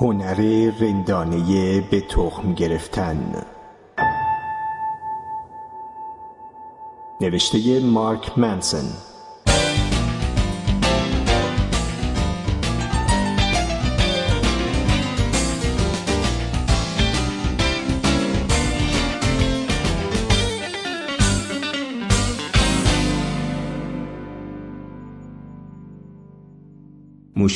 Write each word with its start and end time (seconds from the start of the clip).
هنر 0.00 0.70
رندانه 0.80 1.80
به 1.80 2.00
تخم 2.00 2.54
گرفتن. 2.54 3.46
نوشته 7.20 7.80
مارک 7.80 8.38
منسن. 8.38 9.09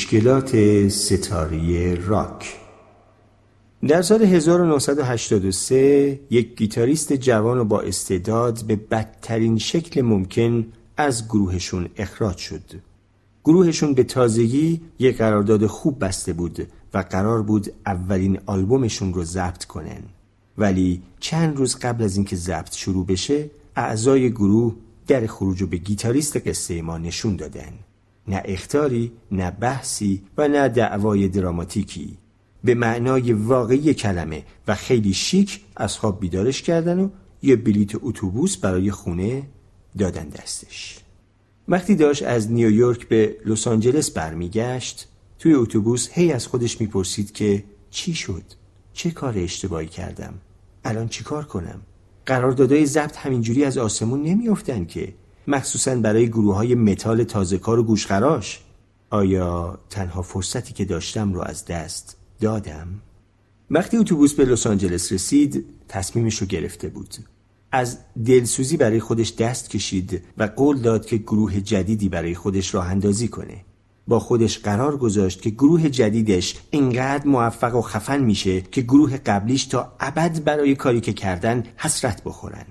مشکلات 0.05 0.89
ستاری 0.89 1.97
راک 1.97 2.56
در 3.88 4.02
سال 4.02 4.23
1983 4.23 6.20
یک 6.30 6.56
گیتاریست 6.56 7.12
جوان 7.12 7.59
و 7.59 7.65
با 7.65 7.80
استعداد 7.80 8.64
به 8.66 8.77
بدترین 8.77 9.59
شکل 9.59 10.02
ممکن 10.02 10.66
از 10.97 11.28
گروهشون 11.28 11.88
اخراج 11.97 12.37
شد. 12.37 12.62
گروهشون 13.45 13.95
به 13.95 14.05
تازگی 14.05 14.80
یک 14.98 15.19
قرارداد 15.19 15.66
خوب 15.66 16.05
بسته 16.05 16.33
بود 16.33 16.69
و 16.95 16.98
قرار 16.98 17.42
بود 17.42 17.73
اولین 17.86 18.39
آلبومشون 18.47 19.14
رو 19.14 19.25
ضبط 19.25 19.64
کنن. 19.64 20.02
ولی 20.59 21.02
چند 21.20 21.56
روز 21.56 21.77
قبل 21.77 22.05
از 22.05 22.16
اینکه 22.16 22.36
ضبط 22.36 22.75
شروع 22.75 23.06
بشه 23.06 23.50
اعضای 23.77 24.30
گروه 24.30 24.75
در 25.06 25.27
خروج 25.27 25.64
به 25.64 25.77
گیتاریست 25.77 26.48
قصه 26.48 26.83
ما 26.83 26.98
نشون 26.98 27.36
دادن. 27.36 27.73
نه 28.28 28.42
اختاری، 28.45 29.12
نه 29.33 29.51
بحثی 29.51 30.23
و 30.38 30.48
نه 30.48 30.69
دعوای 30.69 31.28
دراماتیکی. 31.28 32.19
به 32.64 32.74
معنای 32.74 33.33
واقعی 33.33 33.94
کلمه 33.94 34.42
و 34.69 34.75
خیلی 34.75 35.12
شیک 35.12 35.61
از 35.77 35.98
خواب 35.98 36.20
بیدارش 36.20 36.62
کردن 36.62 37.00
و 37.00 37.08
یه 37.42 37.56
بلیت 37.56 37.91
اتوبوس 38.02 38.56
برای 38.56 38.91
خونه 38.91 39.42
دادن 39.98 40.28
دستش. 40.28 40.98
وقتی 41.69 41.95
داشت 41.95 42.22
از 42.22 42.52
نیویورک 42.52 43.08
به 43.08 43.36
لس 43.47 43.67
آنجلس 43.67 44.11
برمیگشت 44.11 45.08
توی 45.39 45.55
اتوبوس 45.55 46.08
هی 46.12 46.33
از 46.33 46.47
خودش 46.47 46.80
می‌پرسید 46.80 47.33
که 47.33 47.64
چی 47.91 48.14
شد؟ 48.14 48.42
چه 48.92 49.11
کار 49.11 49.34
اشتباهی 49.39 49.86
کردم؟ 49.86 50.34
الان 50.84 51.08
چی 51.08 51.25
کار 51.25 51.45
کنم؟ 51.45 51.80
قراردادهای 52.27 52.86
ضبط 52.86 53.17
همینجوری 53.17 53.64
از 53.64 53.78
آسمون 53.78 54.22
نمیافتن 54.22 54.84
که 54.84 55.14
مخصوصا 55.47 55.95
برای 55.95 56.28
گروه 56.28 56.55
های 56.55 56.75
متال 56.75 57.25
تازه 57.25 57.59
کار 57.59 57.78
و 57.78 57.83
گوشخراش. 57.83 58.61
آیا 59.11 59.78
تنها 59.91 60.23
فرصتی 60.23 60.73
که 60.73 60.84
داشتم 60.84 61.33
رو 61.33 61.41
از 61.41 61.64
دست 61.64 62.17
دادم؟ 62.41 62.89
وقتی 63.70 63.97
اتوبوس 63.97 64.34
به 64.34 64.45
لس 64.45 64.67
آنجلس 64.67 65.12
رسید 65.12 65.64
تصمیمش 65.89 66.36
رو 66.36 66.47
گرفته 66.47 66.89
بود. 66.89 67.14
از 67.73 67.98
دلسوزی 68.27 68.77
برای 68.77 69.01
دست 69.01 69.36
دست 69.36 69.70
کشید 69.70 70.23
و 70.39 70.45
قول 70.45 70.78
داد 70.78 71.06
که 71.06 71.17
گروه 71.17 71.61
جدیدی 71.61 72.08
برای 72.08 72.34
خودش 72.34 72.75
راه 72.75 72.86
اندازی 72.86 73.29
کنه. 73.29 73.64
با 74.08 74.19
خودش 74.20 74.58
قرار 74.58 74.97
گذاشت 74.97 75.42
که 75.42 75.51
گروه 75.51 75.89
جدیدش 75.89 76.56
اینقدر 76.70 77.27
موفق 77.27 77.75
و 77.75 77.83
خفن 77.83 78.20
میشه 78.25 78.61
که 78.61 78.81
گروه 78.81 79.17
قبلیش 79.17 79.67
تا 79.67 79.92
ابد 80.01 80.45
برای 80.45 80.75
کاری 80.75 81.01
که 81.01 81.12
کردن 81.12 81.64
حسرت 81.77 82.25
بخورن. 82.25 82.64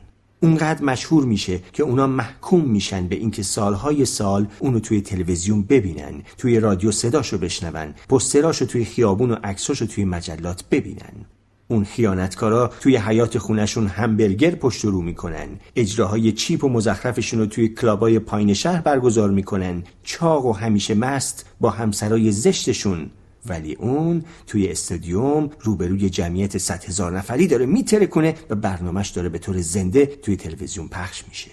اونقدر 0.44 0.84
مشهور 0.84 1.26
میشه 1.26 1.60
که 1.74 1.84
اونا 1.84 2.08
محکوم 2.08 2.62
میشن 2.62 3.08
به 3.08 3.16
اینکه 3.16 3.44
سالهای 3.44 4.06
سال 4.06 4.48
اونو 4.60 4.80
توی 4.80 5.02
تلویزیون 5.02 5.64
ببینن 5.64 6.22
توی 6.38 6.60
رادیو 6.60 6.92
صداشو 6.92 7.38
بشنون 7.38 7.94
پستراشو 8.10 8.66
توی 8.66 8.86
خیابون 8.86 9.32
و 9.32 9.36
عکساشو 9.44 9.86
توی 9.86 10.06
مجلات 10.06 10.64
ببینن. 10.72 11.26
اون 11.68 11.84
خیانتکارا 11.84 12.72
توی 12.80 12.98
حیات 12.98 13.38
خونشون 13.38 13.88
همبرگر 13.88 14.56
پشت 14.56 14.86
رو 14.86 15.02
می‌کنن 15.02 15.48
اجراهای 15.76 16.32
چیپ 16.32 16.64
و 16.64 16.70
مزخرفشون 16.70 17.40
رو 17.40 17.46
توی 17.46 17.68
کلابای 17.70 18.20
پایین 18.20 18.54
شهر 18.54 18.82
برگزار 18.82 19.32
می‌کنن. 19.32 19.84
چاق 20.04 20.46
و 20.46 20.52
همیشه 20.52 20.94
مست 20.94 21.46
با 21.60 21.70
همسرای 21.70 22.32
زشتشون 22.32 23.10
ولی 23.46 23.74
اون 23.74 24.24
توی 24.48 24.68
استادیوم 24.68 25.50
روبروی 25.60 26.10
جمعیت 26.10 26.58
100 26.58 26.84
هزار 26.84 27.18
نفری 27.18 27.48
داره 27.48 27.66
میتره 27.66 28.08
کنه 28.08 28.36
و 28.50 28.56
برنامهش 28.56 29.10
داره 29.10 29.30
به 29.30 29.38
طور 29.38 29.62
زنده 29.62 30.06
توی 30.06 30.36
تلویزیون 30.36 30.88
پخش 30.88 31.24
میشه. 31.28 31.52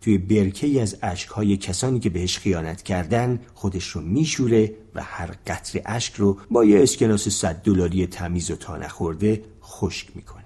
توی 0.00 0.18
برکه 0.18 0.82
از 0.82 0.96
اشکهای 1.02 1.56
کسانی 1.56 2.00
که 2.00 2.10
بهش 2.10 2.38
خیانت 2.38 2.82
کردن 2.82 3.40
خودش 3.54 3.88
رو 3.88 4.00
میشوره 4.00 4.74
و 4.94 5.02
هر 5.02 5.30
قطر 5.46 5.80
اشک 5.86 6.14
رو 6.14 6.38
با 6.50 6.64
یه 6.64 6.82
اسکناس 6.82 7.28
100 7.28 7.54
دلاری 7.54 8.06
تمیز 8.06 8.50
و 8.50 8.56
تا 8.56 8.76
نخورده 8.76 9.42
خشک 9.62 10.08
می‌کنه. 10.14 10.44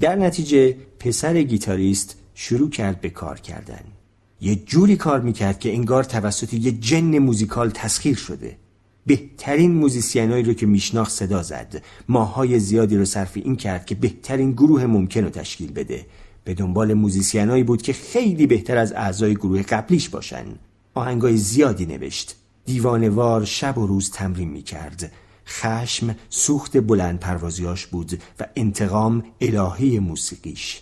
در 0.00 0.16
نتیجه 0.16 0.76
پسر 0.98 1.42
گیتاریست 1.42 2.16
شروع 2.34 2.70
کرد 2.70 3.00
به 3.00 3.10
کار 3.10 3.40
کردن. 3.40 3.84
یه 4.40 4.56
جوری 4.56 4.96
کار 4.96 5.20
می‌کرد 5.20 5.58
که 5.58 5.72
انگار 5.72 6.04
توسط 6.04 6.54
یه 6.54 6.72
جن 6.72 7.18
موزیکال 7.18 7.70
تسخیر 7.70 8.16
شده. 8.16 8.56
بهترین 9.06 9.72
موزیسینایی 9.72 10.42
رو 10.42 10.52
که 10.52 10.66
میشناخت 10.66 11.12
صدا 11.12 11.42
زد. 11.42 11.82
ماهای 12.08 12.58
زیادی 12.58 12.96
رو 12.96 13.04
صرف 13.04 13.32
این 13.34 13.56
کرد 13.56 13.86
که 13.86 13.94
بهترین 13.94 14.52
گروه 14.52 14.86
ممکن 14.86 15.24
رو 15.24 15.30
تشکیل 15.30 15.72
بده. 15.72 16.06
به 16.44 16.54
دنبال 16.54 16.94
موزیسینایی 16.94 17.62
بود 17.62 17.82
که 17.82 17.92
خیلی 17.92 18.46
بهتر 18.46 18.76
از 18.76 18.92
اعضای 18.92 19.34
گروه 19.34 19.62
قبلیش 19.62 20.08
باشن. 20.08 20.44
آهنگای 20.94 21.36
زیادی 21.36 21.86
نوشت. 21.86 22.36
دیوانوار 22.64 23.44
شب 23.44 23.78
و 23.78 23.86
روز 23.86 24.10
تمرین 24.10 24.48
می‌کرد. 24.48 25.12
خشم 25.46 26.16
سوخت 26.28 26.76
بلند 26.76 27.20
پروازیاش 27.20 27.86
بود 27.86 28.22
و 28.40 28.46
انتقام 28.56 29.24
الهی 29.40 29.98
موسیقیش. 29.98 30.80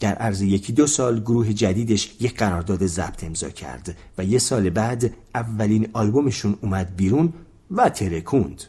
در 0.00 0.14
عرض 0.14 0.42
یکی 0.42 0.72
دو 0.72 0.86
سال 0.86 1.20
گروه 1.20 1.52
جدیدش 1.52 2.14
یک 2.20 2.36
قرارداد 2.36 2.86
ضبط 2.86 3.24
امضا 3.24 3.50
کرد 3.50 3.96
و 4.18 4.24
یه 4.24 4.38
سال 4.38 4.70
بعد 4.70 5.14
اولین 5.34 5.88
آلبومشون 5.92 6.56
اومد 6.60 6.96
بیرون 6.96 7.32
و 7.71 7.89
ترکوند 7.89 8.63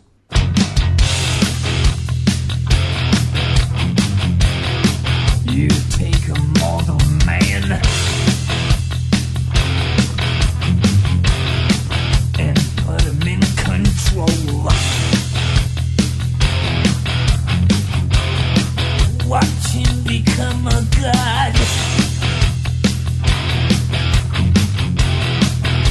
You 5.53 5.69
take 5.99 6.29
a 6.29 6.41
mortal 6.61 7.01
man 7.27 7.65
and 12.39 12.59
put 12.77 13.03
him 13.03 13.23
in 13.35 13.41
control. 13.67 14.29
Watch 19.29 19.67
him 19.73 20.05
become 20.05 20.69
a 20.69 20.87
god. 21.01 21.55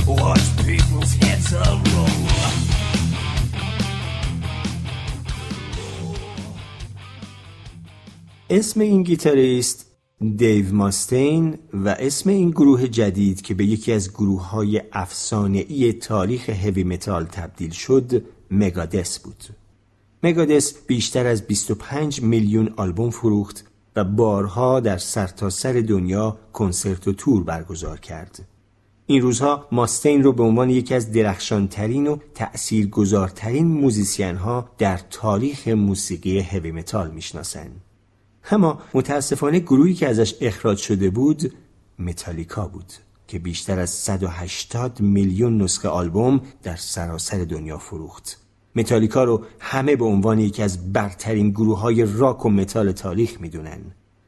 Watch 0.08 0.66
people's 0.66 1.14
heads 1.16 1.54
roll. 1.54 2.23
اسم 8.57 8.81
این 8.81 9.03
گیتاریست 9.03 9.87
دیو 10.37 10.75
ماستین 10.75 11.59
و 11.73 11.89
اسم 11.89 12.31
این 12.31 12.51
گروه 12.51 12.89
جدید 12.89 13.43
که 13.43 13.55
به 13.55 13.65
یکی 13.65 13.93
از 13.93 14.11
گروه 14.11 14.49
های 14.49 14.83
ای 15.69 15.93
تاریخ 15.93 16.51
هوی 16.51 16.85
متال 16.85 17.25
تبدیل 17.25 17.71
شد 17.71 18.25
مگادس 18.51 19.19
بود. 19.19 19.45
مگادس 20.23 20.75
بیشتر 20.87 21.27
از 21.27 21.43
25 21.43 22.23
میلیون 22.23 22.75
آلبوم 22.77 23.11
فروخت 23.11 23.65
و 23.97 24.05
بارها 24.05 24.81
در 24.81 24.99
سرتاسر 24.99 25.73
سر 25.73 25.81
دنیا 25.81 26.39
کنسرت 26.53 27.09
و 27.09 27.13
تور 27.13 27.45
برگزار 27.45 28.01
کرد. 28.01 28.49
این 29.07 29.23
روزها 29.23 29.69
ماستین 29.73 30.23
رو 30.23 30.33
به 30.33 30.43
عنوان 30.43 30.71
یکی 30.71 30.95
از 30.95 31.13
درخشانترین 31.13 32.07
و 32.07 32.17
تأثیرگذارترین 32.35 33.67
musician 33.67 34.37
ها 34.37 34.69
در 34.79 35.01
تاریخ 35.11 35.69
موسیقی 35.69 36.41
هوی 36.41 36.73
متال 36.73 37.11
می‌شناسند 37.11 37.81
اما 38.51 38.79
متاسفانه 38.95 39.59
گروهی 39.59 39.95
که 39.95 40.09
ازش 40.09 40.35
اخراج 40.41 40.79
شده 40.79 41.11
بود 41.11 41.53
متالیکا 41.99 42.69
بود 42.69 42.93
که 43.29 43.39
بیشتر 43.39 43.79
از 43.79 43.91
180 43.91 45.01
میلیون 45.01 45.63
نسخه 45.63 45.89
آلبوم 45.89 46.41
در 46.63 46.77
سراسر 46.77 47.45
دنیا 47.45 47.79
فروخت. 47.79 48.41
متالیکا 48.77 49.25
رو 49.25 49.45
همه 49.61 49.97
به 49.97 50.05
عنوان 50.05 50.39
یکی 50.39 50.63
از 50.63 50.93
برترین 50.93 51.51
گروه 51.51 51.79
های 51.79 52.05
راک 52.05 52.47
و 52.47 52.51
متال 52.51 52.93
تاریخ 52.93 53.41
می‌دونن 53.41 53.81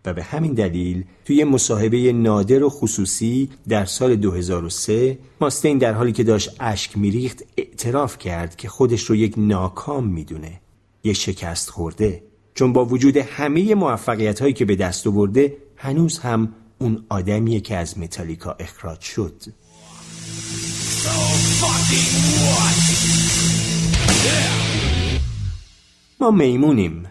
و 0.05 0.15
به 0.15 0.23
همین 0.23 0.55
دلیل 0.55 1.05
توی 1.25 1.45
مصاحبه 1.45 2.13
نادر 2.13 2.63
و 2.63 2.69
خصوصی 2.69 3.51
در 3.69 3.85
سال 3.85 4.17
2003 4.17 5.19
ماستین 5.41 5.79
در 5.79 5.93
حالی 5.93 6.13
که 6.13 6.25
داشت 6.25 6.57
اشک 6.61 6.99
میریخت 6.99 7.43
اعتراف 7.57 8.19
کرد 8.19 8.57
که 8.57 8.69
خودش 8.69 9.05
رو 9.05 9.17
یک 9.17 9.35
ناکام 9.37 10.07
می‌دونه. 10.07 10.61
یک 11.05 11.17
شکست 11.17 11.71
خورده. 11.71 12.23
چون 12.57 12.73
با 12.73 12.85
وجود 12.85 13.17
همه 13.17 13.75
موفقیت 13.75 14.41
هایی 14.41 14.53
که 14.53 14.65
به 14.65 14.77
دست 14.77 15.07
آورده 15.07 15.57
هنوز 15.77 16.19
هم 16.19 16.53
اون 16.79 17.05
آدمیه 17.09 17.61
که 17.61 17.77
از 17.77 17.99
متالیکا 17.99 18.57
اخراج 18.61 19.01
شد. 19.01 19.43
ما 26.21 26.31
میمونیم. 26.31 27.07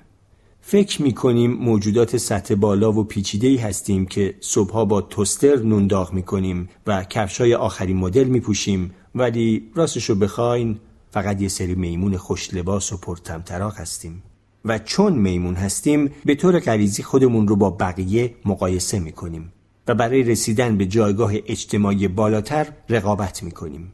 فکر 0.62 1.02
می‌کنیم 1.02 1.52
موجودات 1.52 2.18
سطح 2.18 2.56
بالا 2.56 2.92
و 2.92 3.04
پیچیده 3.04 3.62
هستیم 3.62 4.06
که 4.06 4.36
صبحها 4.42 4.86
با 4.86 5.02
توستر 5.02 5.56
نون 5.56 5.88
داغ 5.88 6.14
می‌کنیم 6.14 6.70
و 6.88 7.04
کفشای 7.04 7.54
آخرین 7.54 7.98
مدل 7.98 8.24
میپوشیم. 8.24 8.92
ولی 9.16 9.72
راستشو 9.76 10.16
بخواین 10.16 10.80
فقط 11.12 11.42
یه 11.42 11.48
سری 11.48 11.76
میمون 11.76 12.18
خوش 12.18 12.54
لباس 12.54 12.94
و 12.94 12.98
پرتمطراق 12.98 13.78
هستیم. 13.78 14.24
و 14.66 14.80
چون 14.80 15.14
میمون 15.14 15.56
هستیم 15.56 16.12
به 16.26 16.36
طور 16.36 16.60
غریزی 16.60 17.04
خودمون 17.04 17.48
رو 17.48 17.56
با 17.56 17.70
بقیه 17.70 18.36
مقایسه 18.46 19.00
می‌کنیم 19.00 19.52
و 19.88 19.96
برای 19.96 20.24
رسیدن 20.24 20.78
به 20.78 20.86
جایگاه 20.86 21.32
اجتماعی 21.46 22.08
بالاتر 22.08 22.68
رقابت 22.90 23.44
می‌کنیم. 23.44 23.94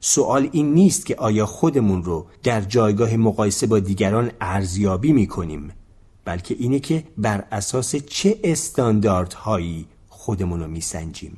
سوال 0.00 0.48
این 0.52 0.74
نیست 0.74 1.06
که 1.06 1.16
آیا 1.16 1.46
خودمون 1.46 2.04
رو 2.04 2.26
در 2.42 2.60
جایگاه 2.60 3.16
مقایسه 3.16 3.66
با 3.66 3.78
دیگران 3.78 4.30
ارزیابی 4.40 5.12
می‌کنیم 5.12 5.72
بلکه 6.24 6.56
اینه 6.58 6.78
که 6.78 7.04
بر 7.18 7.44
اساس 7.52 7.96
چه 7.96 8.38
استانداردهایی 8.44 9.86
خودمون 10.08 10.60
رو 10.60 10.68
میسنجیم. 10.68 11.36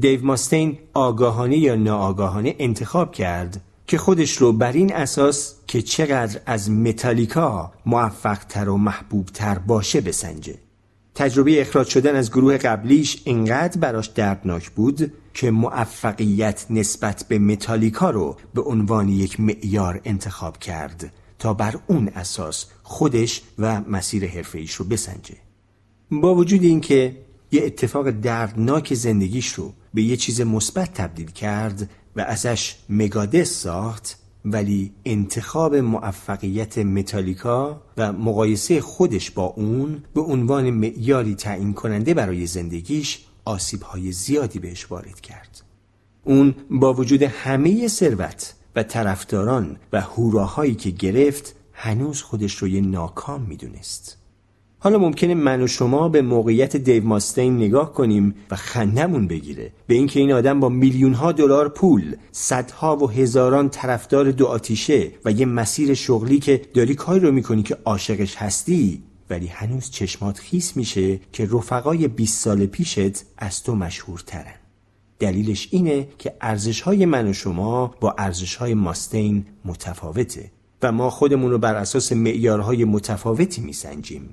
دیو 0.00 0.24
ماستین 0.24 0.78
آگاهانه 0.94 1.58
یا 1.58 1.74
ناآگاهانه 1.74 2.54
انتخاب 2.58 3.12
کرد 3.12 3.60
که 3.86 3.98
خودش 3.98 4.36
رو 4.36 4.52
بر 4.52 4.72
این 4.72 4.94
اساس 4.94 5.54
که 5.66 5.82
چقدر 5.82 6.40
از 6.46 6.70
متالیکا 6.70 7.72
موفقتر 7.86 8.68
و 8.68 8.76
محبوبتر 8.76 9.58
باشه 9.58 10.00
بسنجه. 10.00 10.54
تجربه 11.14 11.60
اخراج 11.60 11.88
شدن 11.88 12.16
از 12.16 12.30
گروه 12.30 12.58
قبلیش 12.58 13.22
انقدر 13.26 13.80
براش 13.80 14.06
دردناک 14.06 14.70
بود 14.70 15.12
که 15.34 15.50
موفقیت 15.50 16.66
نسبت 16.70 17.24
به 17.28 17.38
متالیکا 17.38 18.10
رو 18.10 18.36
به 18.54 18.62
عنوان 18.62 19.08
یک 19.08 19.40
معیار 19.40 20.00
انتخاب 20.04 20.58
کرد 20.58 21.12
تا 21.38 21.54
بر 21.54 21.74
اون 21.86 22.08
اساس 22.08 22.66
خودش 22.82 23.42
و 23.58 23.80
مسیر 23.80 24.26
حرفه 24.26 24.64
رو 24.78 24.84
بسنجه. 24.84 25.34
با 26.10 26.34
وجود 26.34 26.62
اینکه 26.62 27.16
یه 27.52 27.62
اتفاق 27.64 28.10
دردناک 28.10 28.94
زندگیش 28.94 29.52
رو 29.52 29.72
به 29.94 30.02
یه 30.02 30.16
چیز 30.16 30.40
مثبت 30.40 30.94
تبدیل 30.94 31.30
کرد 31.30 31.90
و 32.16 32.20
ازش 32.20 32.76
مگادس 32.88 33.50
ساخت 33.50 34.18
ولی 34.44 34.92
انتخاب 35.04 35.74
موفقیت 35.74 36.78
متالیکا 36.78 37.82
و 37.96 38.12
مقایسه 38.12 38.80
خودش 38.80 39.30
با 39.30 39.44
اون 39.44 40.02
به 40.14 40.20
عنوان 40.20 40.70
معیاری 40.70 41.34
تعیین 41.34 41.72
کننده 41.72 42.14
برای 42.14 42.46
زندگیش 42.46 43.24
آسیب 43.44 43.82
های 43.82 44.12
زیادی 44.12 44.58
بهش 44.58 44.90
وارد 44.90 45.20
کرد. 45.20 45.62
اون 46.24 46.54
با 46.70 46.94
وجود 46.94 47.22
همه 47.22 47.88
ثروت 47.88 48.54
و 48.76 48.82
طرفداران 48.82 49.76
و 49.92 50.00
هوراهایی 50.00 50.74
که 50.74 50.90
گرفت 50.90 51.54
هنوز 51.72 52.22
خودش 52.22 52.56
رو 52.56 52.68
یه 52.68 52.80
ناکام 52.80 53.42
می‌دونست. 53.42 54.18
حالا 54.78 54.98
ممکنه 54.98 55.34
من 55.34 55.62
و 55.62 55.66
شما 55.66 56.08
به 56.08 56.22
موقعیت 56.22 56.76
دیو 56.76 57.04
ماستین 57.04 57.56
نگاه 57.56 57.92
کنیم 57.92 58.34
و 58.50 58.56
خندمون 58.56 59.28
بگیره. 59.28 59.72
به 59.86 59.94
اینکه 59.94 60.20
این 60.20 60.32
آدم 60.32 60.60
با 60.60 60.68
میلیون 60.68 61.14
ها 61.14 61.32
دلار 61.32 61.68
پول 61.68 62.16
صدها 62.32 62.96
و 62.96 63.10
هزاران 63.10 63.68
طرفدار 63.68 64.30
دو 64.30 64.46
آتیشه 64.46 65.10
و 65.24 65.30
یه 65.30 65.46
مسیر 65.46 65.94
شغلی 65.94 66.38
که 66.38 66.62
داری 66.74 66.94
کاری 66.94 67.20
رو 67.20 67.32
می‌کنی 67.32 67.62
که 67.62 67.76
عاشقش 67.84 68.36
هستی 68.36 69.02
ولی 69.30 69.46
هنوز 69.46 69.90
چشمات 69.90 70.38
خیس 70.38 70.76
میشه 70.76 71.20
که 71.32 71.48
رفقای 71.52 72.08
20 72.08 72.40
سال 72.40 72.66
پیشت 72.66 73.24
از 73.38 73.62
تو 73.62 73.74
مشهورترن. 73.74 74.54
دلیلش 75.18 75.68
اینه 75.70 76.08
که 76.18 76.34
ارزش 76.40 76.80
های 76.80 77.06
من 77.06 77.28
و 77.28 77.32
شما 77.32 77.94
با 78.00 78.14
ارزش 78.18 78.54
های 78.54 78.74
ماستین 78.74 79.44
متفاوته 79.64 80.50
و 80.82 80.92
ما 80.92 81.10
خودمون 81.10 81.50
رو 81.50 81.58
بر 81.58 81.74
اساس 81.74 82.12
معیارهای 82.12 82.84
متفاوتی 82.84 83.60
میسنجیم. 83.60 84.28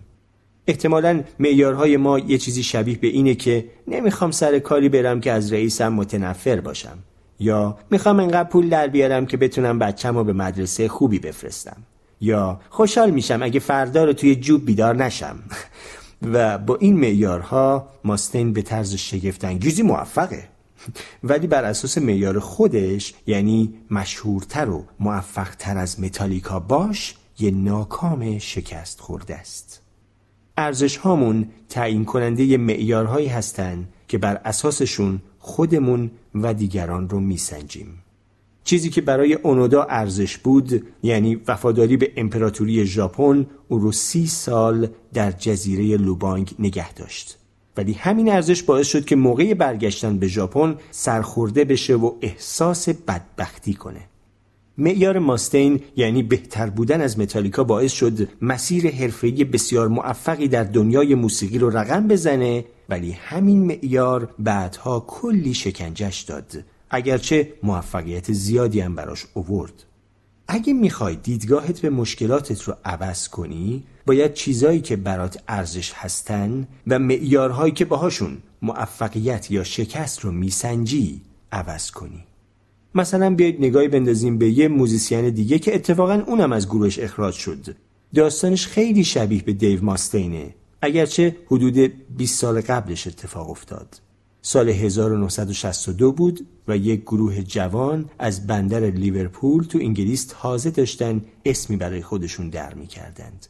احتمالا 0.68 1.24
معیارهای 1.40 1.98
ما 1.98 2.20
یه 2.20 2.38
چیزی 2.38 2.64
شبیه 2.64 2.98
به 2.98 3.08
اینه 3.08 3.36
که 3.36 3.66
نمی‌خوام 3.88 4.32
سر 4.32 4.60
کاری 4.60 4.90
برم 4.90 5.22
که 5.22 5.32
از 5.32 5.54
رئیسم 5.54 5.94
متنفر 5.94 6.60
باشم. 6.62 6.98
یا 7.40 7.78
می‌خوام 7.92 8.20
انقدر 8.20 8.50
پول 8.50 8.70
در 8.70 8.88
بیارم 8.88 9.26
که 9.26 9.38
بتونم 9.38 9.80
بچم 9.80 10.18
رو 10.18 10.24
به 10.24 10.34
مدرسه 10.34 10.88
خوبی 10.88 11.20
بفرستم. 11.20 11.78
یا 12.22 12.62
خوشحال 12.70 13.12
میشم 13.12 13.44
اگه 13.44 13.60
فردا 13.60 14.04
رو 14.04 14.14
توی 14.14 14.36
جوب 14.36 14.66
بیدار 14.66 14.96
نشم. 14.96 15.40
و 16.34 16.58
با 16.58 16.76
این 16.76 17.00
معیارها 17.00 17.88
ماستین 18.04 18.54
به 18.54 18.62
طرز 18.62 18.94
شگفتانگیزی 18.94 19.82
موفقه. 19.82 20.44
ولی 21.24 21.48
بر 21.48 21.64
اساس 21.64 21.98
معیار 21.98 22.40
خودش 22.40 23.14
یعنی 23.28 23.74
مشهورتر 23.92 24.70
و 24.70 24.86
موفقتر 25.00 25.78
از 25.78 26.00
متالیکا 26.00 26.60
باش 26.60 27.16
یه 27.40 27.52
ناکام 27.52 28.40
شکست 28.40 29.00
خورده 29.00 29.36
است. 29.36 29.83
ارزش 30.58 30.98
هامون 30.98 31.48
تعیین 31.70 32.06
کننده 32.06 32.58
معیارهایی 32.58 33.28
هستند 33.28 33.88
که 34.08 34.18
بر 34.18 34.42
اساسشون 34.46 35.22
خودمون 35.40 36.12
و 36.36 36.54
دیگران 36.54 37.10
رو 37.10 37.20
میسنجیم. 37.20 37.88
چیزی 38.64 38.90
که 38.90 39.02
برای 39.02 39.34
اونودا 39.34 39.84
ارزش 39.84 40.38
بود 40.38 40.88
یعنی 41.04 41.36
وفاداری 41.48 41.98
به 41.98 42.12
امپراتوری 42.18 42.86
ژاپن 42.86 43.46
او 43.68 43.80
رو 43.80 43.92
سی 43.92 44.28
سال 44.28 44.88
در 45.14 45.32
جزیره 45.32 45.98
لوبانگ 45.98 46.56
نگه 46.60 46.94
داشت. 46.94 47.38
ولی 47.78 47.94
همین 47.94 48.30
ارزش 48.30 48.64
باعث 48.64 48.88
شد 48.88 49.06
که 49.06 49.16
موقع 49.16 49.54
برگشتن 49.54 50.18
به 50.18 50.28
ژاپن 50.28 50.76
سرخورده 50.92 51.66
بشه 51.66 51.96
و 51.96 52.12
احساس 52.22 52.90
بدبختی 52.90 53.74
کنه. 53.74 54.02
معیار 54.78 55.20
ماستین 55.20 55.82
یعنی 55.96 56.24
بهتر 56.24 56.70
بودن 56.70 57.02
از 57.02 57.20
متالیکا 57.20 57.64
باعث 57.64 57.92
شد 57.92 58.30
مسیر 58.42 58.92
حرفه‌ای 58.92 59.44
بسیار 59.44 59.88
موفقی 59.88 60.48
در 60.48 60.64
دنیای 60.64 61.16
موسیقی 61.16 61.58
رو 61.58 61.78
رقم 61.78 62.08
بزنه 62.08 62.66
ولی 62.90 63.12
همین 63.12 63.66
معیار 63.66 64.30
بعدها 64.40 65.00
کلی 65.08 65.54
شکنجش 65.54 66.22
داد. 66.22 66.64
اگرچه 66.90 67.54
موفقیت 67.64 68.32
زیادی 68.32 68.80
هم 68.80 68.96
براش 68.96 69.26
اوورد. 69.34 69.84
اگه 70.48 70.74
می‌خوای 70.74 71.16
دیدگاهت 71.16 71.80
به 71.80 71.90
مشکلاتت 71.90 72.62
رو 72.64 72.76
عوض 72.86 73.28
کنی 73.28 73.84
باید 74.06 74.34
چیزایی 74.34 74.82
که 74.82 74.96
برات 74.96 75.44
ارزش 75.48 75.94
هستن 75.96 76.68
و 76.88 77.00
معیارهایی 77.00 77.74
که 77.74 77.86
باهاشون 77.86 78.38
موفقیت 78.62 79.52
یا 79.52 79.64
شکست 79.64 80.20
رو 80.20 80.32
میسنجی 80.32 81.22
عوض 81.52 81.92
کنی. 81.92 82.24
مثلا 82.96 83.36
بیایید 83.36 83.58
نگاهی 83.60 83.88
بندازیم 83.88 84.38
به 84.38 84.50
یه 84.50 84.68
موزیسین 84.68 85.30
دیگه 85.30 85.60
که 85.60 85.76
اتفاقا 85.76 86.24
اونم 86.28 86.54
از 86.54 86.68
گروهش 86.68 87.00
اخراج 87.00 87.34
شد 87.34 87.76
داستانش 88.16 88.68
خیلی 88.68 89.04
شبیه 89.04 89.44
به 89.44 89.54
دیو 89.54 89.84
ماستینه 89.84 90.56
اگرچه 90.82 91.36
حدود 91.46 91.78
20 92.18 92.40
سال 92.40 92.62
قبلش 92.62 93.08
اتفاق 93.08 93.50
افتاد 93.50 94.02
سال 94.42 94.70
1962 94.70 96.12
بود 96.12 96.48
و 96.68 96.78
یک 96.78 97.02
گروه 97.02 97.42
جوان 97.42 98.10
از 98.20 98.48
بندر 98.48 98.80
لیورپول 98.80 99.64
تو 99.64 99.80
انگلیس 99.82 100.28
تازه 100.30 100.70
داشتن 100.70 101.22
اسمی 101.46 101.78
برای 101.78 102.02
خودشون 102.02 102.50
در 102.50 102.74
می 102.74 102.88
کردند. 102.88 103.48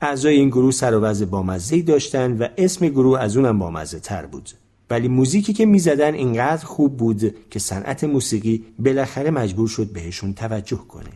اعضای 0.00 0.36
این 0.36 0.48
گروه 0.48 0.72
سر 0.72 0.94
و 0.94 1.00
وضع 1.00 1.24
بامزهی 1.24 1.82
داشتن 1.82 2.38
و 2.38 2.48
اسم 2.58 2.88
گروه 2.88 3.20
از 3.20 3.36
اونم 3.36 3.58
بامزه 3.58 4.00
تر 4.00 4.26
بود. 4.26 4.50
ولی 4.90 5.08
موزیکی 5.08 5.52
که 5.52 5.66
می‌زدن 5.66 6.14
اینقدر 6.14 6.64
خوب 6.64 6.96
بود 6.96 7.34
که 7.50 7.58
صنعت 7.58 8.04
موسیقی 8.04 8.64
بالاخره 8.78 9.30
مجبور 9.30 9.68
شد 9.68 9.92
بهشون 9.92 10.34
توجه 10.34 10.76
کنه. 10.76 11.10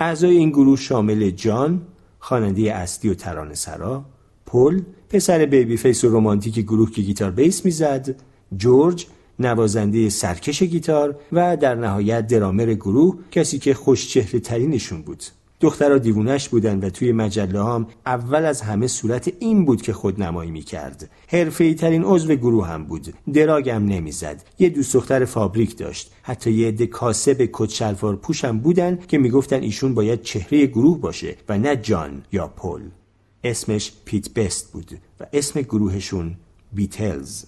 اعضای 0.00 0.36
این 0.36 0.50
گروه 0.50 0.78
شامل 0.78 1.30
جان، 1.30 1.82
خواننده 2.18 2.74
اصلی 2.74 3.10
و 3.10 3.14
ترانه 3.14 3.54
سرا، 3.54 4.04
پل، 4.46 4.80
پسر 5.08 5.46
baby 5.46 5.76
face 5.76 6.04
و 6.04 6.08
رومانتیک 6.08 6.58
گروه 6.58 6.90
که 6.90 7.02
گیتار 7.02 7.30
بیس 7.30 7.64
می‌زد، 7.64 8.16
جورج 8.56 9.06
نوازنده 9.38 10.08
سرکش 10.08 10.62
گیتار 10.62 11.20
و 11.32 11.56
در 11.56 11.74
نهایت 11.74 12.26
درامر 12.26 12.74
گروه 12.74 13.18
کسی 13.30 13.58
که 13.58 13.74
خوشچهره 13.74 14.40
ترینشون 14.40 15.02
بود 15.02 15.22
دخترها 15.62 15.98
دیوونش 15.98 16.48
بودن 16.48 16.80
و 16.80 16.90
توی 16.90 17.12
مجله 17.12 17.64
هم 17.64 17.86
اول 18.06 18.44
از 18.44 18.60
همه 18.60 18.86
صورت 18.86 19.32
این 19.38 19.64
بود 19.64 19.82
که 19.82 19.92
خود 19.92 20.22
نمایی 20.22 20.50
می 20.50 20.62
کرد 20.62 21.10
حرفه 21.28 21.74
ترین 21.74 22.04
عضو 22.04 22.34
گروه 22.34 22.68
هم 22.68 22.84
بود. 22.84 23.14
drug 23.34 23.76
م 23.76 23.86
نمی‌زد. 23.86 24.44
یه 24.58 24.68
دوست 24.68 24.94
دختر 24.94 25.24
فابریک 25.24 25.78
داشت. 25.78 26.12
حتی 26.22 26.52
یه 26.52 26.68
عده 26.68 26.86
کاسب 26.86 27.48
کت 27.52 27.94
پوشم 28.22 28.58
بودن 28.58 28.98
که 29.08 29.18
می‌گفتن 29.18 29.60
ایشون 29.60 29.94
باید 29.94 30.22
چهره 30.22 30.66
گروه 30.66 31.00
باشه 31.00 31.36
و 31.48 31.58
نه 31.58 31.76
جان 31.76 32.22
یا 32.32 32.46
پل. 32.46 32.80
اسمش 33.44 33.92
پیت 34.04 34.34
بست 34.34 34.72
بود 34.72 34.90
و 35.20 35.26
اسم 35.32 35.60
گروهشون 35.60 36.34
بیتلز. 36.72 37.44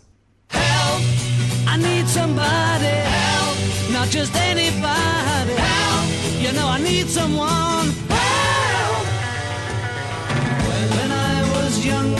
I 1.66 1.76
need 1.76 2.06
somebody. 2.18 2.97
Help, 3.18 3.59
not 3.94 4.09
just 4.16 4.35
anybody. 4.52 5.54
Help. 5.68 6.06
You 6.42 6.50
know 6.56 6.68
I 6.76 6.78
need 6.88 7.09
someone. 7.18 8.03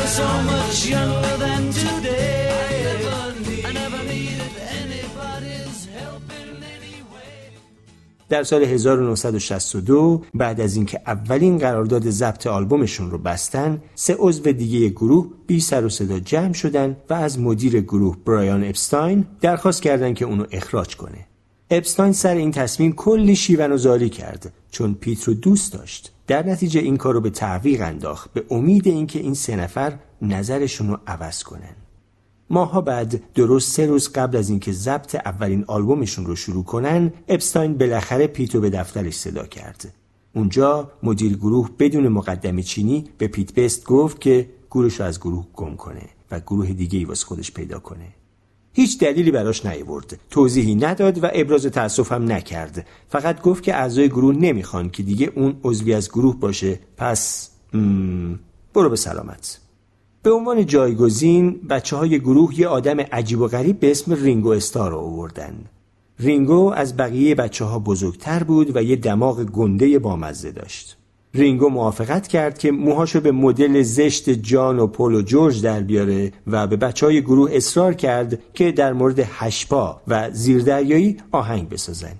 So 0.07 0.29
much 0.43 0.87
younger 0.87 1.37
than 1.39 1.73
today. 1.73 2.45
در 8.29 8.43
سال 8.43 8.63
1962 8.63 10.23
بعد 10.35 10.61
از 10.61 10.77
اینکه 10.77 11.01
اولین 11.07 11.59
قرارداد 11.59 12.11
ضبط 12.11 12.47
آلبومشون 12.47 13.11
رو 13.11 13.19
بستن 13.19 13.83
سه 13.95 14.17
عضو 14.19 14.53
دیگه 14.53 14.89
گروه 14.89 15.31
بی 15.47 15.61
سر 15.61 15.85
و 15.85 15.89
صدا 15.89 16.19
جمع 16.19 16.53
شدن 16.53 16.97
و 17.11 17.15
از 17.15 17.41
مدیر 17.41 17.81
گروه 17.81 18.17
برایان 18.27 18.65
اپستاین 18.65 19.27
درخواست 19.41 19.83
کردند 19.83 20.15
که 20.15 20.25
اونو 20.25 20.45
اخراج 20.53 20.97
کنه 20.97 21.27
اپستاین 21.71 22.13
سر 22.13 22.35
این 22.35 22.51
تصمیم 22.51 22.93
کلی 22.93 23.37
شیون 23.37 23.73
و 23.73 23.77
زاری 23.77 24.09
کرد 24.09 24.53
چون 24.71 24.95
پیت 24.95 25.25
رو 25.25 25.35
دوست 25.35 25.73
داشت. 25.73 26.13
در 26.27 26.47
نتیجه 26.47 26.81
این 26.81 26.97
کار 26.97 27.15
رو 27.15 27.21
به 27.21 27.31
تعویق 27.31 27.81
انداخت 27.81 28.33
به 28.33 28.45
امید 28.51 28.89
اینکه 28.89 29.19
این 29.19 29.35
سه 29.35 29.57
نفر 29.57 29.99
نظرشون 30.23 30.89
رو 30.89 30.99
عوض 31.07 31.43
کنن. 31.43 31.77
ماها 32.51 32.81
بعد 32.81 33.33
درست 33.35 33.73
سه 33.73 33.87
روز 33.87 34.13
قبل 34.13 34.37
از 34.37 34.51
اینکه 34.51 34.73
ضبط 34.73 35.15
اولین 35.15 35.65
آلبومشون 35.67 36.27
رو 36.27 36.37
شروع 36.37 36.65
کنن 36.65 37.13
اپستاین 37.29 37.79
بالاخره 37.79 38.27
پیتو 38.27 38.61
به 38.61 38.71
دفترش 38.71 39.15
صدا 39.15 39.47
کرد. 39.47 39.95
اونجا 40.35 40.93
مدیر 41.03 41.37
گروه 41.37 41.71
بدون 41.79 42.09
مقدم 42.09 42.61
چینی 42.61 43.05
به 43.19 43.29
پیت 43.29 43.55
بست 43.55 43.85
گفت 43.85 44.21
که 44.21 44.49
گروهش 44.71 45.01
رو 45.01 45.07
از 45.07 45.21
گروه 45.21 45.47
گم 45.55 45.77
کنه 45.77 46.09
و 46.31 46.41
گروه 46.41 46.67
دیگه 46.67 46.99
ای 46.99 47.05
واسه 47.05 47.27
خودش 47.27 47.53
پیدا 47.53 47.79
کنه. 47.79 48.07
هیچ 48.77 48.99
دلیلی 48.99 49.31
براش 49.31 49.67
نیورد 49.67 50.21
توضیحی 50.31 50.75
نداد 50.75 51.25
و 51.25 51.29
ابراز 51.33 51.67
تأسف 51.67 52.13
هم 52.13 52.33
نکرد. 52.33 52.87
فقط 53.09 53.43
گفت 53.43 53.63
که 53.63 53.75
اعضای 53.75 54.09
گروه 54.09 54.35
نمی‌خوان 54.35 54.91
که 54.91 55.03
دیگه 55.03 55.33
اون 55.35 55.57
عضوی 55.65 55.95
از 55.95 56.09
گروه 56.09 56.37
باشه. 56.41 56.81
پس 56.97 57.51
برو 58.75 58.91
به 58.91 58.97
سلامت. 58.97 59.61
به 60.23 60.33
عنوان 60.33 60.67
جایگزین 60.67 61.61
بچه 61.71 61.97
های 61.97 62.21
گروه 62.21 62.61
یه 62.61 62.69
آدم 62.69 63.01
عجیب 63.01 63.41
و 63.41 63.47
غریب 63.47 63.81
به 63.81 63.91
اسم 63.91 64.13
رینگو 64.13 64.49
استار 64.49 64.91
رو 64.91 64.99
آوردن. 64.99 65.65
رینگو 66.19 66.73
از 66.77 66.97
بقیه 66.97 67.35
بچه 67.35 67.65
ها 67.65 67.79
بزرگتر 67.79 68.43
بود 68.43 68.77
و 68.77 68.83
یه 68.83 68.97
دماغ 68.97 69.45
گنده 69.45 69.99
بامزه 69.99 70.53
داشت. 70.53 70.97
رینگو 71.35 71.69
موافقت 71.69 72.29
کرد 72.29 72.59
که 72.59 72.73
موهاشو 72.73 73.21
به 73.21 73.33
مدل 73.33 73.83
زشت 73.83 74.31
جان 74.31 74.79
و 74.79 74.87
پول 74.87 75.15
و 75.15 75.23
جورج 75.23 75.63
در 75.63 75.81
بیاره 75.81 76.33
و 76.47 76.67
به 76.67 76.77
بچه 76.77 77.07
های 77.07 77.23
گروه 77.23 77.51
اصرار 77.53 77.95
کرد 77.95 78.53
که 78.53 78.73
در 78.73 78.93
مورد 78.93 79.19
هشپا 79.19 80.01
و 80.09 80.31
زیردریایی 80.31 81.17
آهنگ 81.33 81.69
بسازن. 81.69 82.15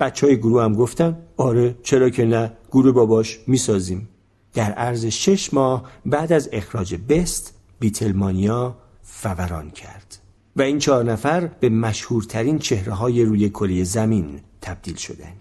بچه 0.00 0.26
های 0.26 0.36
گروه 0.36 0.62
هم 0.62 0.74
گفتن 0.74 1.18
آره 1.36 1.74
چرا 1.82 2.10
که 2.10 2.24
نه 2.24 2.52
گروه 2.72 2.92
باباش 2.92 3.40
می‌سازیم. 3.46 4.08
در 4.54 4.72
عرض 4.72 5.06
شش 5.06 5.54
ماه 5.54 5.82
بعد 6.06 6.32
از 6.32 6.48
اخراج 6.52 6.94
بست 7.08 7.54
بیتلمانیا 7.80 8.76
فوران 9.02 9.70
کرد 9.70 10.18
و 10.56 10.62
این 10.62 10.78
چهار 10.78 11.04
نفر 11.04 11.46
به 11.46 11.68
مشهورترین 11.68 12.58
چهره 12.58 12.92
های 12.92 13.22
روی 13.22 13.48
کره 13.48 13.84
زمین 13.84 14.40
تبدیل 14.60 14.96
شدن. 14.96 15.32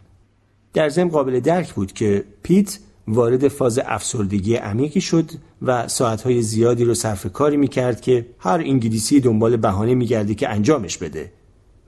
در 0.74 0.90
ضمن 0.90 1.10
قابل 1.10 1.40
درک 1.40 1.74
بود 1.74 1.94
که 1.94 2.24
پیت 2.44 2.80
وارد 3.08 3.48
فاز 3.48 3.80
افسردگی 3.86 4.56
عمیقی 4.56 5.02
شد 5.02 5.32
و 5.62 5.88
ساعتهای 5.88 6.42
زیادی 6.42 6.84
رو 6.86 6.94
صرف 6.94 7.34
کاری 7.34 7.58
می‌کرد 7.58 8.02
که 8.02 8.26
هر 8.40 8.60
انگلیسی 8.60 9.20
دنبال 9.20 9.58
بهانه 9.58 9.96
میگرده 9.96 10.36
که 10.36 10.50
انجامش 10.50 10.98
بده. 10.98 11.32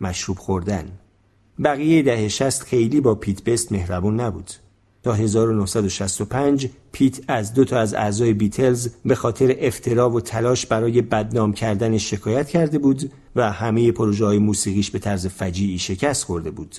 مشروب 0.02 0.38
خوردن. 0.38 0.86
بقیه 1.64 2.02
دهه 2.02 2.28
شست 2.28 2.64
خیلی 2.64 3.02
با 3.02 3.16
پیت 3.16 3.44
بست 3.44 3.72
مهربون 3.72 4.20
نبود. 4.20 4.52
تا 5.04 5.14
1965 5.14 6.70
پیت 6.92 7.20
از 7.28 7.54
دو 7.54 7.66
تا 7.66 7.80
از 7.80 7.94
اعضای 7.94 8.34
بیتلز 8.34 8.90
به 9.06 9.16
خاطر 9.16 9.56
افترا 9.60 10.10
و 10.10 10.22
تلاش 10.22 10.66
برای 10.66 11.02
بدنام 11.02 11.54
کردن 11.54 11.98
شکایت 11.98 12.50
کرده 12.50 12.80
بود 12.80 13.12
و 13.36 13.52
همه 13.52 13.92
پروژه 13.92 14.26
های 14.26 14.38
موسیقیش 14.38 14.92
به 14.92 15.00
طرز 15.00 15.28
فجیعی 15.28 15.80
شکست 15.80 16.24
خورده 16.24 16.52
بود. 16.52 16.76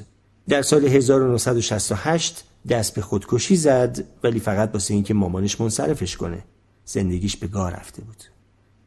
در 0.49 0.62
سال 0.62 0.85
1968 0.85 2.44
دست 2.69 2.95
به 2.95 3.02
خودکشی 3.02 3.57
زد 3.57 4.05
ولی 4.23 4.40
فقط 4.40 4.71
واسه 4.73 4.95
اینکه 4.95 5.14
مامانش 5.14 5.61
منصرفش 5.61 6.17
کنه. 6.17 6.45
زندگیش 6.85 7.37
به 7.37 7.47
گاه 7.47 7.71
رفته 7.71 8.02
بود. 8.02 8.25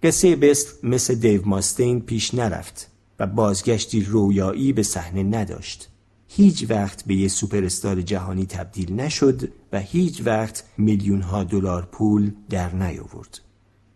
قصه 0.03 0.35
بست 0.35 0.85
مثل 0.85 1.15
دیو 1.15 1.45
ماستین 1.45 2.01
پیش 2.01 2.33
نرفت 2.33 2.87
و 3.19 3.27
بازگشتی 3.27 4.03
رویایی 4.03 4.73
به 4.73 4.83
صحنه 4.83 5.23
نداشت. 5.23 5.89
هیچ 6.27 6.65
وقت 6.69 7.05
به 7.05 7.15
یه 7.15 7.27
سوپرستار 7.27 8.01
جهانی 8.01 8.45
تبدیل 8.45 8.93
نشد 8.93 9.49
و 9.73 9.79
هیچ 9.79 10.21
وقت 10.25 10.63
میلیون 10.77 11.21
ها 11.21 11.43
دلار 11.43 11.85
پول 11.91 12.31
در 12.49 12.75
نیاورد. 12.75 13.39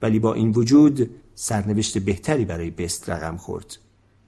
ولی 0.01 0.19
با 0.19 0.33
این 0.33 0.51
وجود 0.51 1.09
سرنوشت 1.35 1.97
بهتری 1.97 2.45
برای 2.45 2.71
بست 2.71 3.09
رقم 3.09 3.37
خورد. 3.37 3.77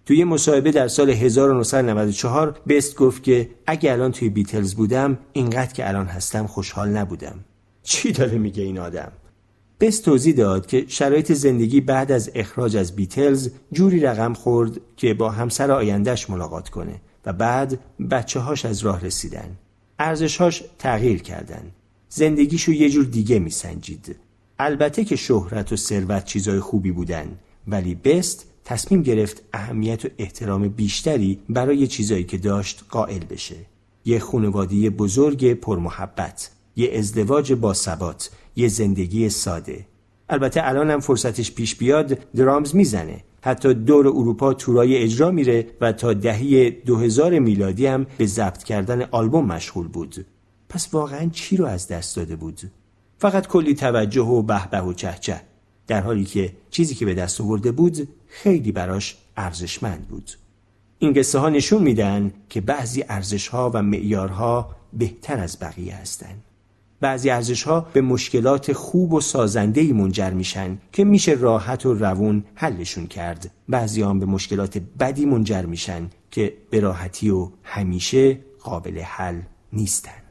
توی 0.09 0.23
مصاحبه 0.23 0.71
در 0.71 0.87
سال 0.87 1.09
1994 1.09 2.59
بست 2.67 2.95
گفت 2.95 3.23
که 3.23 3.49
اگه 3.67 3.91
الان 3.91 4.11
توی 4.11 4.29
بیتلز 4.29 4.75
بودم 4.75 5.17
اینقدر 5.33 5.73
که 5.73 5.89
الان 5.89 6.05
هستم 6.05 6.47
خوشحال 6.47 6.89
نبودم. 6.89 7.39
چی 7.83 8.11
داره 8.11 8.37
میگه 8.37 8.63
این 8.63 8.79
آدم؟ 8.79 9.11
بست 9.79 10.05
توضیح 10.05 10.35
داد 10.35 10.65
که 10.65 10.85
شرایط 10.87 11.31
زندگی 11.31 11.81
بعد 11.81 12.11
از 12.11 12.31
اخراج 12.35 12.77
از 12.77 12.95
بیتلز 12.95 13.49
جوری 13.71 13.99
رقم 13.99 14.33
خورد 14.33 14.81
که 14.97 15.13
با 15.13 15.29
همسر 15.29 15.71
آیندهش 15.71 16.29
ملاقات 16.29 16.69
کنه 16.69 17.01
و 17.25 17.33
بعد 17.33 17.79
بچه 18.11 18.39
هاش 18.39 18.65
از 18.65 18.79
راه 18.79 19.05
رسیدن 19.05 19.57
ارزشهاش 19.99 20.63
تغییر 20.79 21.21
کردن 21.21 21.71
زندگیشو 22.09 22.71
یه 22.71 22.89
جور 22.89 23.05
دیگه 23.05 23.39
میسنجید 23.39 24.15
البته 24.59 25.05
که 25.05 25.15
شهرت 25.15 25.73
و 25.73 25.75
ثروت 25.75 26.25
چیزای 26.25 26.59
خوبی 26.59 26.91
بودن 26.91 27.27
ولی 27.67 27.95
بست 27.95 28.48
تصمیم 28.65 29.03
گرفت 29.03 29.43
اهمیت 29.53 30.05
و 30.05 30.07
احترام 30.17 30.67
بیشتری 30.67 31.39
برای 31.49 31.87
چیزایی 31.87 32.23
که 32.23 32.37
داشت 32.37 32.83
قائل 32.89 33.19
بشه. 33.19 33.55
یه 34.05 34.19
خانواده 34.19 34.89
بزرگ 34.89 35.53
پرمحبت 35.53 36.51
یه 36.75 36.91
ازدواج 36.97 37.53
با 37.53 37.73
ثبات 37.73 38.31
یه 38.55 38.67
زندگی 38.67 39.29
ساده. 39.29 39.85
البته 40.29 40.61
الان 40.63 40.89
هم 40.89 40.99
فرصتش 40.99 41.51
پیش 41.51 41.75
بیاد 41.75 42.33
درامز 42.35 42.75
می‌زنه. 42.75 43.23
حتی 43.41 43.73
دور 43.73 44.07
اروپا 44.07 44.53
تورای 44.53 44.97
اجرا 44.97 45.31
میره 45.31 45.67
و 45.81 45.91
تا 45.91 46.13
دهه 46.13 46.69
2000 46.69 47.39
میلادی 47.39 47.85
هم 47.85 48.05
به 48.17 48.25
ضبط 48.25 48.63
کردن 48.63 49.01
آلبوم 49.11 49.45
مشغول 49.45 49.87
بود. 49.87 50.25
پس 50.69 50.93
واقعا 50.93 51.29
چی 51.33 51.57
رو 51.57 51.65
از 51.65 51.87
دست 51.87 52.15
داده 52.15 52.35
بود؟ 52.35 52.61
فقط 53.17 53.47
کلی 53.47 53.73
توجه 53.73 54.21
و 54.21 54.41
به 54.41 54.81
و 54.81 54.93
چهچه 54.93 55.41
در 55.89 56.01
حالی 56.01 56.25
که 56.25 56.53
چیزی 56.69 56.95
که 56.95 57.05
به 57.05 57.13
دست 57.13 57.41
آورده 57.41 57.71
بود 57.71 58.07
خیلی 58.27 58.71
براش 58.71 59.17
ارزشمند 59.37 60.07
بود. 60.07 60.31
این 60.99 61.13
قصه 61.13 61.39
ها 61.39 61.49
نشون 61.49 61.83
میدن 61.83 62.31
که 62.49 62.61
بعضی 62.61 63.03
ارزش 63.09 63.47
ها 63.47 63.71
و 63.73 63.83
معیارها 63.83 64.75
بهتر 64.93 65.39
از 65.39 65.57
بقیه 65.61 65.95
هستند. 65.95 66.43
بعضی 67.01 67.29
ارزش 67.29 67.63
ها 67.63 67.87
به 67.93 68.01
مشکلات 68.01 68.73
خوب 68.73 69.13
و 69.13 69.21
سازنده 69.21 69.93
منجر 69.93 70.29
میشن 70.29 70.77
که 70.91 71.03
میشه 71.03 71.31
راحت 71.31 71.85
و 71.85 71.93
روون 71.93 72.43
حلشون 72.55 73.07
کرد. 73.07 73.51
بعضی 73.69 74.01
هم 74.01 74.19
به 74.19 74.25
مشکلات 74.25 74.81
بدی 74.99 75.25
منجر 75.25 75.65
میشن 75.65 76.09
که 76.31 76.53
به 76.69 76.79
راحتی 76.79 77.29
و 77.29 77.49
همیشه 77.63 78.39
قابل 78.59 78.99
حل 78.99 79.41
نیستن. 79.73 80.28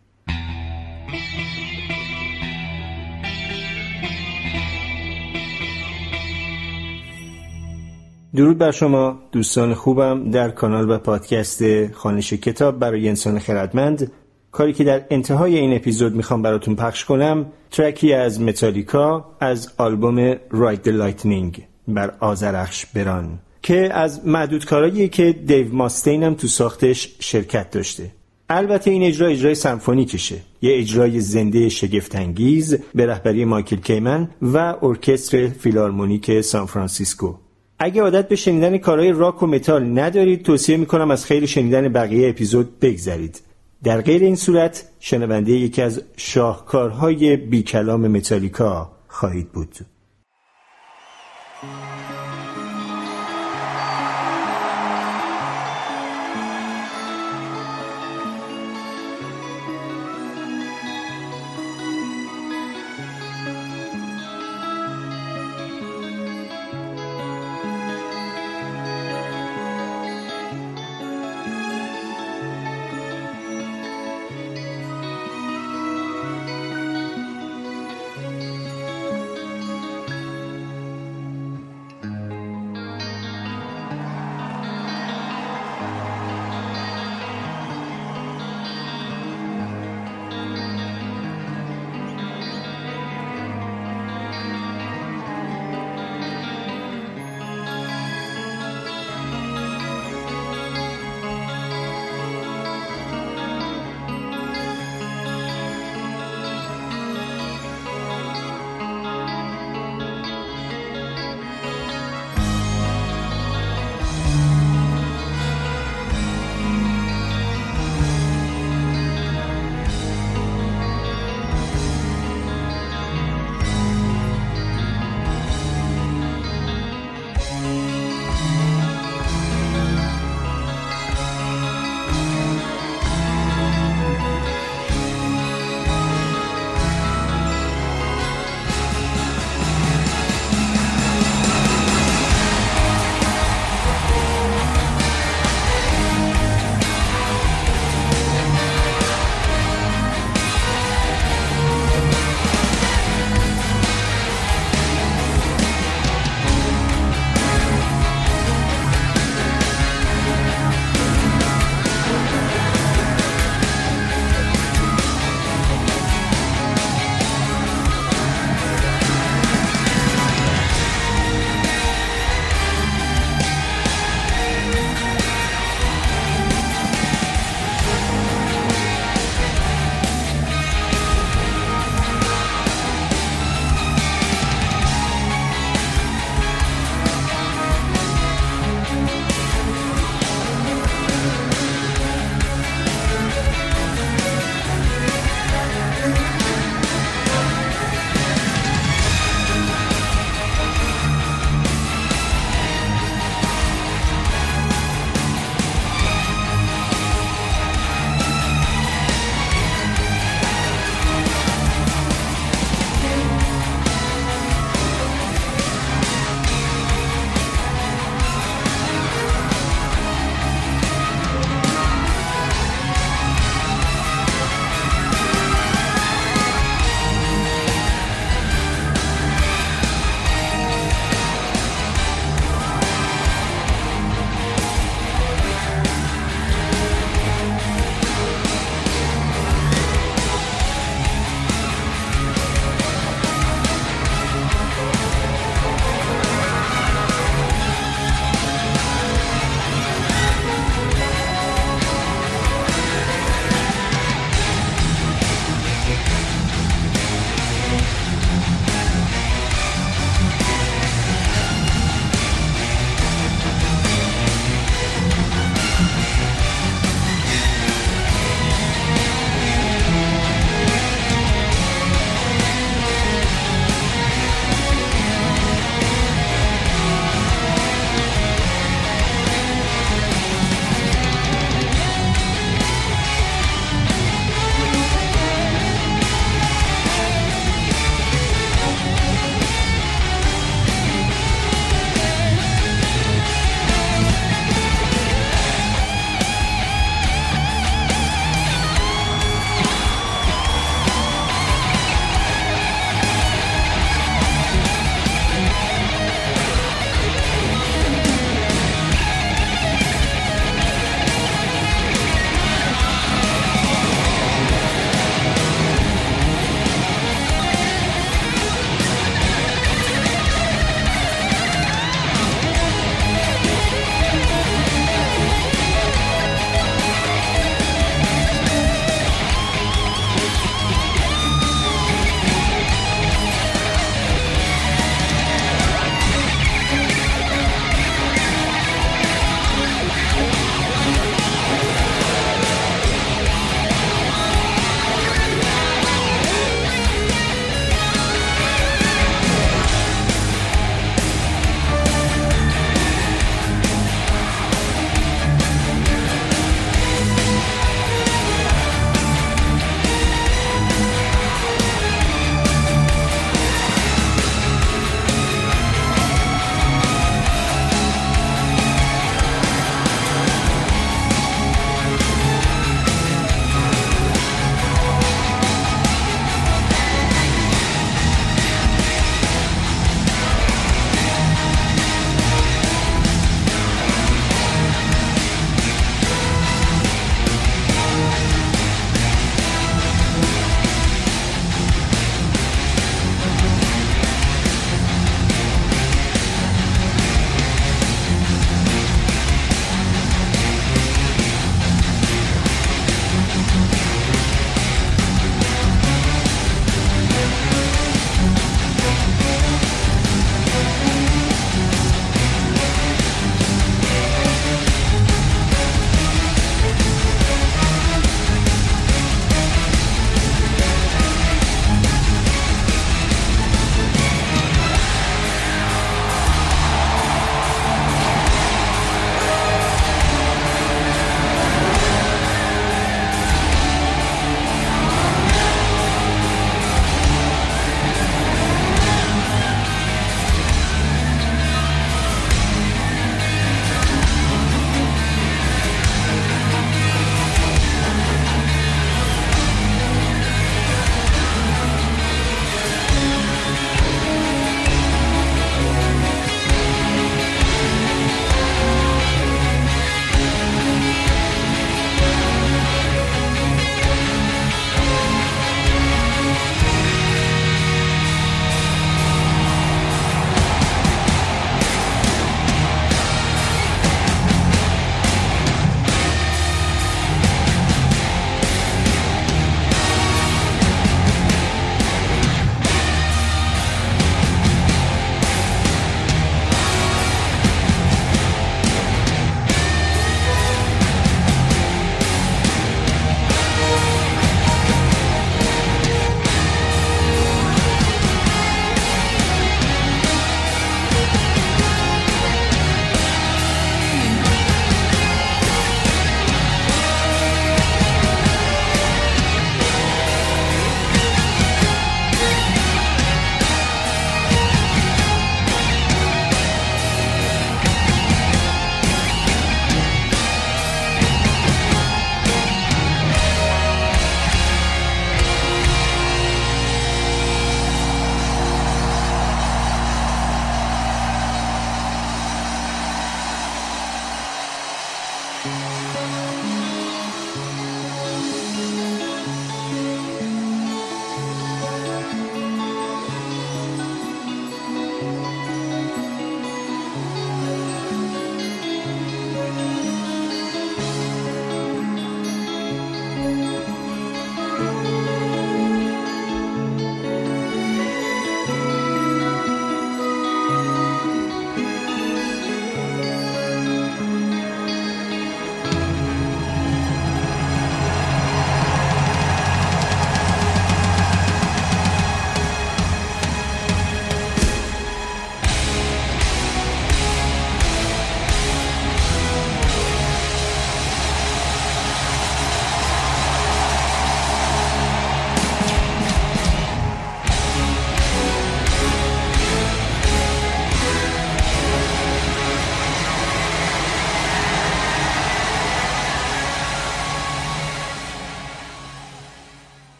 درود 8.34 8.58
بر 8.58 8.70
شما 8.70 9.18
دوستان 9.32 9.74
خوبم 9.74 10.30
در 10.30 10.50
کانال 10.50 10.90
و 10.90 10.98
پادکست 10.98 11.92
خانش 11.92 12.32
کتاب 12.32 12.78
برای 12.78 13.08
انسان 13.08 13.38
خردمند. 13.38 14.12
کاری 14.52 14.72
که 14.72 14.84
در 14.84 15.04
انتهای 15.10 15.58
این 15.58 15.76
اپیزود 15.76 16.14
می‌خوام 16.14 16.42
براتون 16.42 16.76
پخش 16.76 17.04
کنم 17.04 17.46
ترکی 17.70 18.12
از 18.12 18.40
متالیکا 18.40 19.36
از 19.40 19.72
آلبوم 19.78 20.36
رایت 20.50 20.88
the 20.88 20.92
Lightning 20.92 21.60
بر 21.88 22.14
آزرخش 22.20 22.86
بران 22.86 23.38
که 23.62 23.94
از 23.94 24.26
معدود 24.26 24.64
کارهایی 24.64 25.08
که 25.08 25.32
دیو 25.32 25.74
ماستین 25.74 26.22
هم 26.22 26.34
تو 26.34 26.46
ساختش 26.46 27.16
شرکت 27.20 27.70
داشته. 27.70 28.10
البته 28.50 28.90
این 28.90 29.02
اجرا 29.02 29.28
اجرای 29.28 29.54
سمفونیکشه. 29.54 30.36
یه 30.62 30.78
اجرای 30.78 31.20
زنده 31.20 31.68
شگفتانگیز 31.68 32.78
به 32.94 33.06
رهبری 33.06 33.44
مایکل 33.44 33.76
کیمن 33.76 34.28
و 34.42 34.74
ارکستر 34.82 35.48
فیلارمونیک 35.48 36.40
سان 36.40 36.66
فرانسیسکو. 36.66 37.34
اگه 37.78 38.02
عادت 38.02 38.28
به 38.28 38.36
شنیدن 38.36 38.78
کارهای 38.78 39.12
راک 39.12 39.42
و 39.42 39.46
متال 39.46 39.98
ندارید 39.98 40.42
توصیه 40.42 40.76
می‌کنم 40.76 41.10
از 41.10 41.26
خیر 41.26 41.46
شنیدن 41.46 41.88
بقیه 41.88 42.28
اپیزود 42.28 42.80
بگذرید. 42.80 43.40
در 43.84 44.00
غیر 44.00 44.22
این 44.22 44.36
صورت 44.36 44.88
شنونده 45.00 45.52
یکی 45.52 45.82
از 45.82 46.02
شاهکارهای 46.16 47.36
بیکلام 47.36 48.08
متالیکا 48.08 48.90
خواهید 49.08 49.52
بود. 49.52 49.74